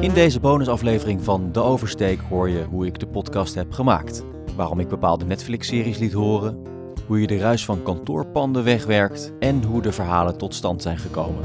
[0.00, 4.24] In deze bonusaflevering van De Oversteek hoor je hoe ik de podcast heb gemaakt.
[4.56, 6.62] Waarom ik bepaalde Netflix-series liet horen.
[7.06, 9.32] Hoe je de ruis van kantoorpanden wegwerkt.
[9.38, 11.44] En hoe de verhalen tot stand zijn gekomen.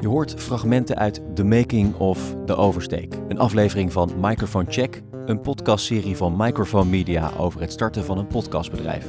[0.00, 3.18] Je hoort fragmenten uit The Making of The Oversteek.
[3.28, 5.02] Een aflevering van Microphone Check.
[5.26, 9.06] Een podcastserie van Microphone Media over het starten van een podcastbedrijf.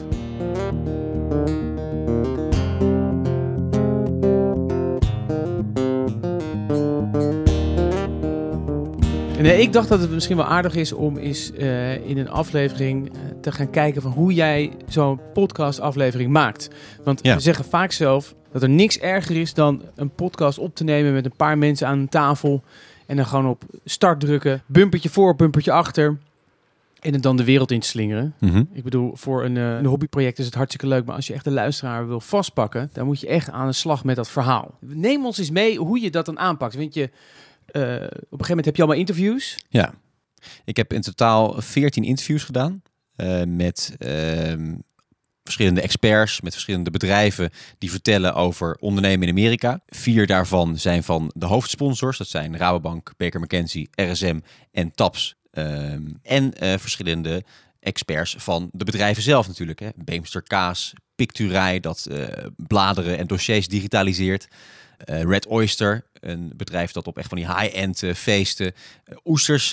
[9.40, 13.10] Nee, ik dacht dat het misschien wel aardig is om eens eh, in een aflevering
[13.10, 16.70] eh, te gaan kijken van hoe jij zo'n podcastaflevering maakt.
[17.04, 17.36] Want Ja.
[17.36, 21.14] we zeggen vaak zelf dat er niks erger is dan een podcast op te nemen
[21.14, 22.64] met een paar mensen aan een tafel
[23.06, 26.18] en dan gewoon op start drukken, bumpertje voor, bumpertje achter
[27.06, 28.34] en het dan de wereld in slingeren.
[28.74, 31.44] Ik bedoel, voor een, eh, een hobbyproject is het hartstikke leuk, maar als je echt
[31.44, 34.78] de luisteraar wil vastpakken, dan moet je echt aan de slag met dat verhaal.
[34.80, 36.76] Neem ons eens mee hoe je dat dan aanpakt.
[36.76, 37.10] Want je,
[37.66, 39.58] eh, op een gegeven moment heb je allemaal interviews.
[39.70, 39.94] Ja,
[40.64, 42.82] ik heb in totaal 14 interviews gedaan
[43.16, 44.74] eh, met ehm,
[45.56, 49.80] verschillende experts, met verschillende bedrijven die vertellen over ondernemen in Amerika.
[49.88, 54.40] Vier daarvan zijn van de hoofdsponsors, dat zijn Rabobank, Baker McKenzie, RSM
[54.72, 55.36] en TAPS.
[55.52, 57.44] Ehm, en eh, verschillende
[57.80, 59.80] experts van de bedrijven zelf natuurlijk.
[59.80, 59.90] Hè.
[59.96, 64.48] Beemster Kaas, Picturij, dat eh, bladeren en dossiers digitaliseert.
[64.98, 68.74] Eh, Red Oyster, een bedrijf dat op echt van die high-end feesten
[69.26, 69.70] oesters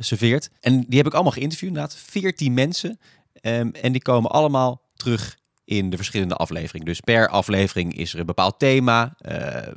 [0.00, 0.50] serveert.
[0.60, 1.96] En die heb ik allemaal geïnterviewd, inderdaad.
[1.96, 2.98] 14 mensen.
[3.40, 6.86] Ehm, en die komen allemaal terug in de verschillende afleveringen.
[6.86, 9.14] Dus per aflevering is er een bepaald thema.
[9.18, 9.72] eh,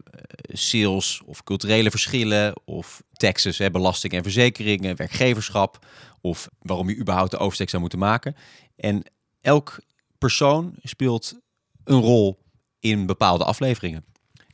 [0.48, 5.86] sales of culturele verschillen of taxes, hè, belasting en verzekeringen, werkgeverschap.
[6.22, 8.36] Of waarom je überhaupt de oversteek zou moeten maken.
[8.76, 9.04] En
[9.42, 9.80] elk
[10.18, 11.40] persoon speelt
[11.84, 12.40] een rol
[12.80, 14.06] in bepaalde afleveringen.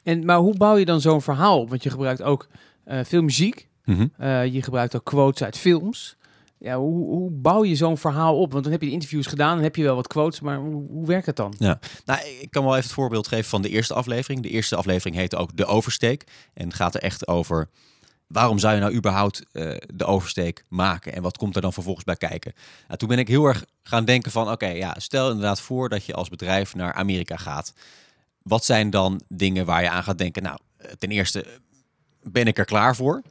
[0.03, 1.69] En, maar hoe bouw je dan zo'n verhaal op?
[1.69, 2.47] Want je gebruikt ook
[2.83, 3.67] eh, veel muziek.
[3.85, 4.07] Mhm.
[4.17, 6.17] Eh, je gebruikt ook quotes uit films.
[6.59, 8.51] Ja, hoe, bouw je zo'n verhaal op?
[8.51, 11.05] Want dan heb je interviews gedaan, dan heb je wel wat quotes, maar hoe, hoe
[11.05, 11.53] werkt het dan?
[11.57, 14.41] Ja, nou, ik kan wel even het voorbeeld geven van de eerste aflevering.
[14.41, 16.23] De eerste aflevering heet ook De Oversteek.
[16.53, 17.69] En gaat er echt over
[18.29, 21.13] waarom zou je nou überhaupt eh, de oversteek maken?
[21.13, 22.53] En wat komt er dan vervolgens bij kijken?
[22.87, 26.05] Nou, toen ben ik heel erg gaan denken van, oké, ja, stel inderdaad voor dat
[26.05, 27.73] je als bedrijf naar Amerika gaat.
[28.41, 30.43] Wat zijn dan dingen waar je aan gaat denken?
[30.43, 30.57] Nou,
[30.97, 31.45] ten eerste,
[32.23, 33.21] ben ik er klaar voor?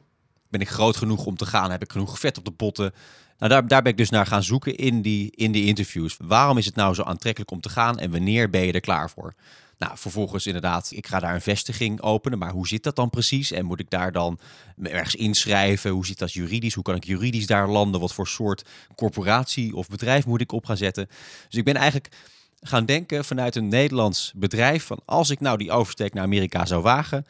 [0.49, 1.71] Ben ik groot genoeg om te gaan?
[1.71, 2.93] Heb ik genoeg vet op de botten?
[3.37, 6.17] Nou, daar, daar ben ik dus naar gaan zoeken in die, in die interviews.
[6.19, 9.09] Waarom is het nou zo aantrekkelijk om te gaan en wanneer ben je er klaar
[9.09, 9.33] voor?
[9.79, 13.51] Nou, vervolgens inderdaad, ik ga daar een vestiging openen, maar hoe zit dat dan precies?
[13.51, 14.39] En moet ik daar dan
[14.83, 15.91] ergens inschrijven?
[15.91, 16.73] Hoe zit dat juridisch?
[16.73, 18.01] Hoe kan ik juridisch daar landen?
[18.01, 21.09] Wat voor soort corporatie of bedrijf moet ik op gaan zetten?
[21.49, 22.15] Dus ik ben eigenlijk
[22.61, 26.81] gaan denken vanuit een Nederlands bedrijf van als ik nou die oversteek naar Amerika zou
[26.81, 27.25] wagen,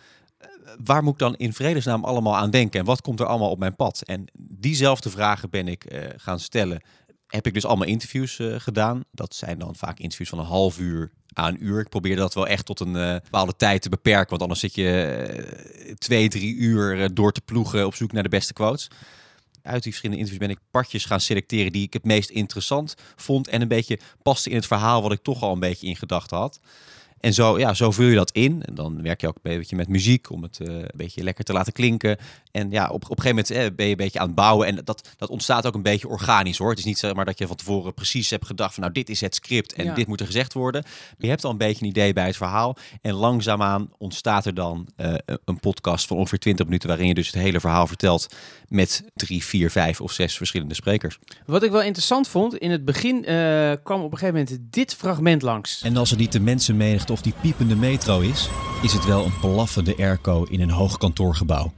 [0.84, 2.80] waar moet ik dan in vredesnaam allemaal aan denken?
[2.80, 4.02] En wat komt er allemaal op mijn pad?
[4.02, 6.81] En diezelfde vragen ben ik eh, gaan stellen.
[7.28, 9.03] Heb ik dus allemaal interviews eh, gedaan.
[9.12, 11.80] Dat zijn dan vaak interviews van een half uur aan een uur.
[11.80, 14.30] Ik probeer dat wel echt tot een eh, bepaalde tijd te beperken.
[14.30, 18.53] Want anders zit je twee, drie uur door te ploegen op zoek naar de beste
[18.53, 18.88] quotes.
[19.62, 23.47] Uit die verschillende interviews ben ik partjes gaan selecteren die ik het meest interessant vond.
[23.47, 26.38] En een beetje paste in het verhaal wat ik toch al een beetje in gedachten
[26.38, 26.59] had.
[27.19, 28.63] En zo, ja, zo vul je dat in.
[28.66, 31.44] En dan werk je ook een beetje met muziek om het eh, een beetje lekker
[31.44, 32.18] te laten klinken.
[32.52, 34.68] En ja, op, op een gegeven moment eh, ben je een beetje aan het bouwen.
[34.68, 36.70] En dat, dat ontstaat ook een beetje organisch hoor.
[36.70, 39.10] Het is niet zeg maar dat je van tevoren precies hebt gedacht van nou dit
[39.10, 39.94] is het script en Ja.
[39.94, 40.82] dit moet er gezegd worden.
[40.84, 42.78] Maar je hebt al een beetje een idee bij het verhaal.
[43.02, 45.14] En langzaamaan ontstaat er dan eh,
[45.46, 48.28] een podcast van ongeveer 20 minuten waarin je dus het hele verhaal vertelt
[48.68, 51.20] met drie, vier, vijf of zes verschillende sprekers.
[51.46, 54.96] Wat ik wel interessant vond, in het begin eh, kwam op een gegeven moment dit
[54.96, 55.81] fragment langs.
[55.81, 58.50] En als het niet de mensenmenigte of die piepende metro is,
[58.81, 61.72] is het wel een blaffende airco in een hoog kantoorgebouw.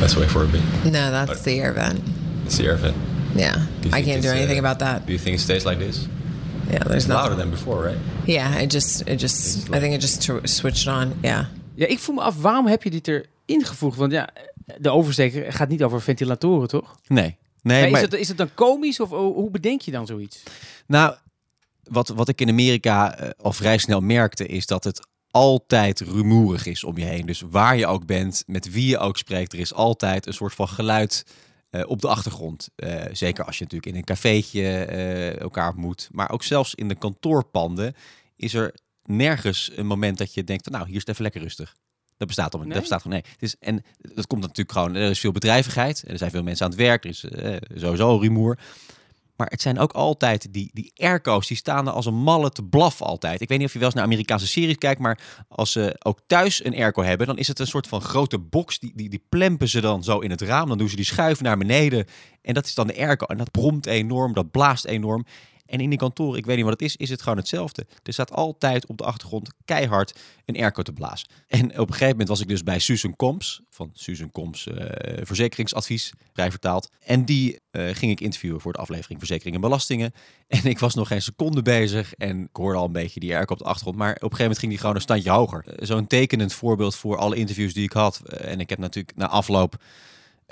[0.00, 0.62] That's way for a bit.
[0.84, 2.00] No, that's the air vent.
[2.44, 2.96] It's the air vent.
[3.34, 5.06] Yeah, I can't do anything uh, about that.
[5.06, 6.06] Do you think it stays like this?
[6.70, 7.98] Yeah, there's It's louder than before, right?
[8.24, 11.12] Yeah, it just, it just, I think it just switched on.
[11.22, 11.46] Yeah.
[11.74, 13.96] Ja, ik voel me af, waarom heb je dit erin gevoegd?
[13.96, 14.28] Want ja,
[14.78, 16.94] de oversteker gaat niet over ventilatoren, toch?
[17.06, 17.36] Nee.
[17.62, 20.42] Nee, maar- is, het, is het dan komisch of hoe hoe bedenk je dan zoiets?
[20.86, 21.14] Nou,
[21.82, 25.06] wat, wat ik in Amerika eh, al vrij snel merkte, is dat het
[25.38, 27.26] altijd rumoerig is om je heen.
[27.26, 30.54] Dus waar je ook bent, met wie je ook spreekt, er is altijd een soort
[30.54, 31.24] van geluid
[31.70, 32.68] eh, op de achtergrond.
[32.76, 36.08] Eh, zeker als je natuurlijk in een cafeetje eh, elkaar ontmoet.
[36.12, 37.94] Maar ook zelfs in de kantoorpanden
[38.36, 41.40] is er nergens een moment dat je denkt van nou, hier is het even lekker
[41.40, 41.76] rustig.
[42.16, 42.60] Dat bestaat al.
[42.60, 42.68] Nee?
[42.68, 43.20] Dat bestaat gewoon.
[43.22, 43.32] Nee.
[43.32, 44.94] Het is, en dat komt natuurlijk gewoon.
[44.94, 46.04] Er is veel bedrijvigheid.
[46.06, 47.04] Er zijn veel mensen aan het werk.
[47.04, 47.24] Er is
[47.74, 48.58] sowieso rumoer.
[49.38, 52.62] Maar het zijn ook altijd die, die airco's, die staan er als een malle te
[52.62, 53.40] blaffen altijd.
[53.40, 56.20] Ik weet niet of je wel eens naar Amerikaanse series kijkt, maar als ze ook
[56.26, 58.78] thuis een airco hebben, dan is het een soort van grote box.
[58.78, 60.68] Die, die, die plempen ze dan zo in het raam.
[60.68, 62.06] Dan doen ze die schuif naar beneden.
[62.42, 63.26] En dat is dan de airco.
[63.26, 65.24] En dat bromt enorm, dat blaast enorm.
[65.68, 67.86] En in die kantoor, ik weet niet wat het is, is het gewoon hetzelfde.
[68.02, 71.28] Er staat altijd op de achtergrond keihard een airco te blazen.
[71.46, 74.86] En op een gegeven moment was ik dus bij Susan Combs, van Susan Combs eh,
[75.22, 76.90] Verzekeringsadvies, vrij vertaald.
[77.00, 80.12] En die eh, ging ik interviewen voor de aflevering Verzekering en Belastingen.
[80.48, 83.52] En ik was nog geen seconde bezig en ik hoorde al een beetje die airco
[83.52, 83.96] op de achtergrond.
[83.96, 85.64] Maar op een gegeven moment ging die gewoon een standje hoger.
[85.66, 88.20] Eh, Zo'n tekenend voorbeeld voor alle interviews die ik had.
[88.28, 89.76] En ik heb natuurlijk na afloop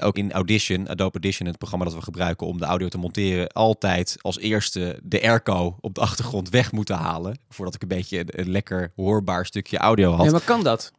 [0.00, 3.48] ook in Audition, Adobe Audition, het programma dat we gebruiken om de audio te monteren,
[3.48, 7.38] altijd als eerste de airco op de achtergrond weg moeten halen.
[7.48, 10.24] Voordat ik een beetje een, een lekker hoorbaar stukje audio had.
[10.24, 10.92] Ja, maar kan dat?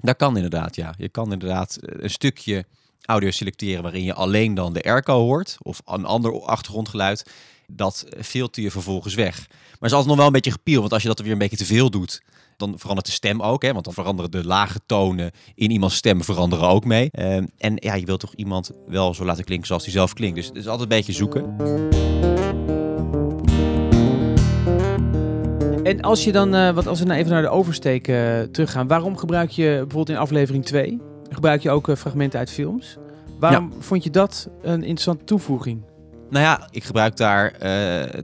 [0.00, 0.94] Dat kan inderdaad, ja.
[0.98, 2.64] Je kan inderdaad eh, een stukje
[3.02, 7.30] audio selecteren waarin je alleen dan de airco hoort of een ander achtergrondgeluid.
[7.66, 9.36] Dat filter je vervolgens weg.
[9.48, 11.32] Maar het is altijd nog wel een beetje gepiel, want als je dat er weer
[11.32, 12.22] een beetje te veel doet,
[12.58, 13.72] dan verandert de stem ook, hè?
[13.72, 17.08] want dan veranderen de lage tonen in iemands stem veranderen ook mee.
[17.10, 20.36] Ehm, en ja, je wilt toch iemand wel zo laten klinken zoals hij zelf klinkt.
[20.36, 21.56] Dus het is altijd een beetje zoeken.
[25.88, 28.86] En als je dan, eh, wat als we nou even naar de oversteek eh, teruggaan,
[28.86, 31.00] waarom gebruik je bijvoorbeeld in aflevering 2,
[31.30, 32.96] gebruik je ook eh, fragmenten uit films?
[33.38, 35.82] Waarom vond je dat een interessante toevoeging?
[36.30, 37.52] Nou ja, ik gebruik daar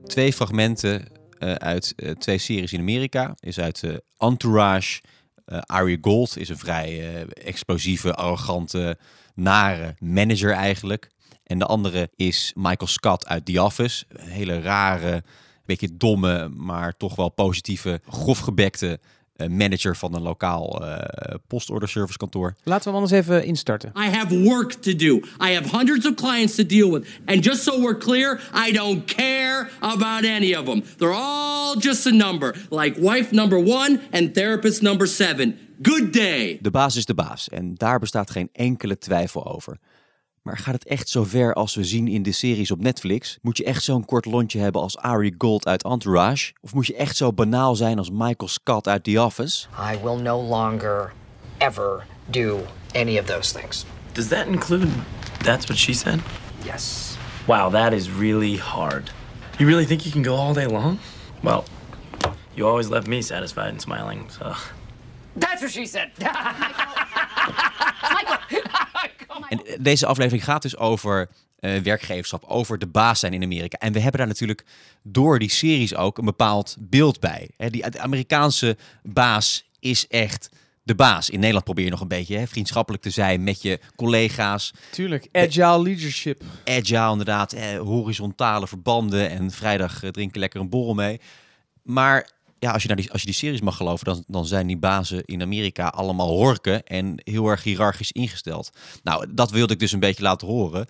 [0.04, 1.02] twee fragmenten
[1.38, 3.34] uit eh, twee series in Amerika.
[3.40, 5.00] Is uit eh, Entourage.
[5.44, 8.98] Eh Ari Gold is een vrij eh, explosieve, arrogante,
[9.34, 11.10] nare manager eigenlijk.
[11.44, 14.04] En de andere is Michael Scott uit The Office.
[14.08, 15.22] Een hele rare,
[15.64, 18.98] beetje domme, maar toch wel positieve, grofgebekte eh,
[19.48, 22.54] manager van een lokaal eh postorderservice kantoor.
[22.64, 23.92] Laten we hem anders even instarten.
[23.96, 25.20] I have work to do.
[25.40, 27.06] I have hundreds of clients to deal with.
[27.24, 30.82] And just so we're clear, I don't care about any of them.
[30.96, 35.58] They're all just a number, like wife number one and therapist number seven.
[35.82, 36.58] Good day.
[36.60, 39.78] De baas is de baas en daar bestaat geen enkele twijfel over.
[40.44, 43.38] Maar gaat het echt zo ver als we zien in de series op Netflix?
[43.42, 46.52] Moet je echt zo'n kort lontje hebben als Ari Gold uit Entourage?
[46.60, 49.66] Of moet je echt zo banaal zijn als Michael Scott uit The Office?
[49.92, 51.12] I will no longer
[51.58, 52.58] ever do
[52.94, 53.84] any of those things.
[54.12, 54.88] Does that include
[55.38, 56.20] that's what she said?
[56.64, 57.16] Yes.
[57.44, 59.12] Wow, that is really hard.
[59.58, 60.98] You really think you can go all day long?
[61.42, 61.64] Well,
[62.54, 64.52] you always left me satisfied and smiling, so.
[65.36, 66.10] That's what she said.
[69.48, 73.78] En eh, deze aflevering gaat dus over eh, werkgeverschap, over de baas zijn in Amerika.
[73.78, 74.64] En we hebben daar natuurlijk
[75.02, 77.50] door die series ook een bepaald beeld bij.
[77.56, 80.48] Hè, die de Amerikaanse baas is echt
[80.84, 81.30] de baas.
[81.30, 84.72] In Nederland probeer je nog een beetje hè, vriendschappelijk te zijn met je collega's.
[84.90, 86.42] Tuurlijk, agile leadership.
[86.64, 91.20] agile inderdaad, eh, horizontale verbanden en vrijdag eh, drinken lekker een borrel mee.
[91.82, 92.30] Maar
[92.64, 94.76] ja, als je, naar die, als je die series mag geloven, dan, dan zijn die
[94.78, 98.70] bazen in Amerika allemaal horken en heel erg hiërarchisch ingesteld.
[99.02, 100.86] Nou, dat wilde ik dus een beetje laten horen.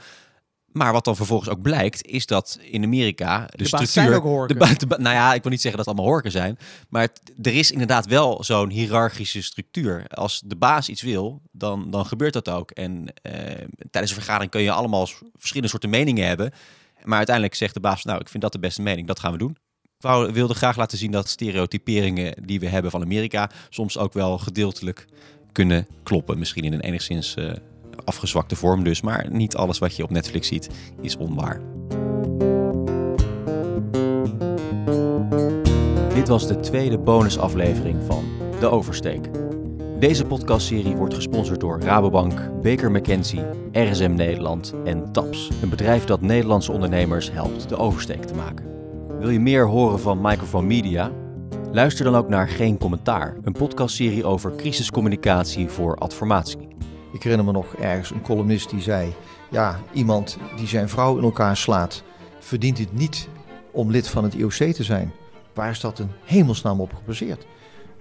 [0.73, 3.89] Maar wat dan vervolgens ook blijkt, is dat in Amerika de, structuur...
[3.93, 4.59] zijn ook horken.
[4.79, 6.59] De, ba- nou ja, ik wil niet zeggen dat het allemaal horken zijn.
[6.89, 10.07] Maar het- er is inderdaad wel zo'n hiërarchische structuur.
[10.09, 12.71] Als de baas iets wil, dan, dan gebeurt dat ook.
[12.71, 13.33] En eh,
[13.91, 16.53] tijdens een vergadering kun je allemaal verschillende soorten meningen hebben.
[17.03, 19.39] Maar uiteindelijk zegt de baas, nou, ik vind dat de beste mening, dat gaan we
[19.39, 19.57] doen.
[20.05, 24.39] Wou, wilde graag laten zien dat stereotyperingen die we hebben van Amerika soms ook wel
[24.39, 25.07] gedeeltelijk
[25.53, 26.39] kunnen kloppen.
[26.39, 27.53] Misschien in een enigszins eh,
[28.05, 30.71] afgezwakte vorm dus, maar niet alles wat je op Netflix ziet
[31.01, 31.61] is onwaar.
[36.15, 38.25] Dit was de tweede bonusaflevering van
[38.61, 39.29] De Oversteek.
[39.99, 45.49] Deze podcastserie wordt gesponsord door Rabobank, Baker McKenzie, RSM Nederland en TAPS.
[45.63, 48.74] Een bedrijf dat Nederlandse ondernemers helpt de oversteek te maken.
[49.19, 51.13] Wil je meer horen van Microphone Media?
[51.73, 56.69] Luister dan ook naar Geen Commentaar, een podcastserie over crisiscommunicatie voor adformatie.
[57.13, 59.15] Ik herinner me nog ergens een columnist die zei:
[59.51, 62.03] Ja, iemand die zijn vrouw in elkaar slaat,
[62.39, 63.29] verdient het niet
[63.73, 65.13] om lid van het IOC te zijn.
[65.55, 67.47] Waar is dat een hemelsnaam op gebaseerd?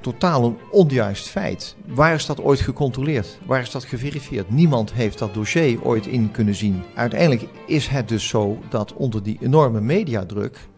[0.02, 1.76] Totaal een onjuist feit.
[1.86, 3.40] Waar is dat ooit gecontroleerd?
[3.46, 4.50] Waar is dat geverifieerd?
[4.50, 6.84] Niemand heeft dat dossier ooit in kunnen zien.
[6.96, 10.72] Uiteindelijk is het dus zo dat onder die enorme mediadruk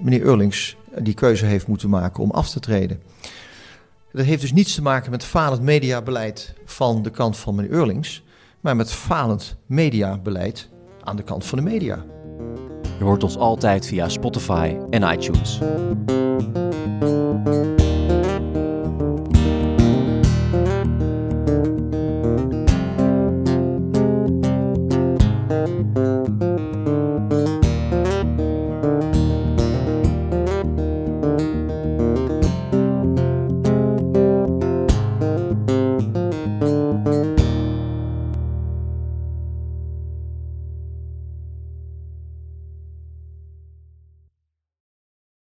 [0.00, 3.02] meneer Eurlings die keuze heeft moeten maken om af te treden.
[4.12, 8.22] Dat heeft dus niets te maken met falend mediabeleid van de kant van meneer Eurlings,
[8.60, 10.68] maar met falend mediabeleid
[11.02, 12.04] aan de kant van de media.
[12.98, 15.60] Je hoort ons altijd via Spotify en iTunes.